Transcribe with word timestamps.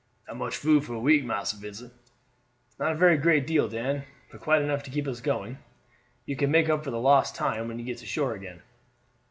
"Not 0.27 0.37
much 0.37 0.57
food 0.57 0.83
for 0.83 0.95
a 0.95 0.99
week, 0.99 1.23
Massa 1.25 1.57
Vincent." 1.57 1.93
"Not 2.79 2.93
a 2.93 2.97
very 2.97 3.17
great 3.17 3.45
deal, 3.45 3.69
Dan; 3.69 4.03
but 4.31 4.41
quite 4.41 4.63
enough 4.63 4.81
to 4.85 4.89
keep 4.89 5.05
us 5.07 5.21
going. 5.21 5.59
You 6.25 6.35
can 6.35 6.49
make 6.49 6.69
up 6.69 6.83
for 6.83 6.89
lost 6.89 7.35
time 7.35 7.67
when 7.67 7.77
you 7.77 7.85
get 7.85 7.99
to 7.99 8.07
shore 8.07 8.33
again." 8.33 8.63